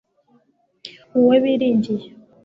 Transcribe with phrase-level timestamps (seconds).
[1.23, 2.07] wowe biringiye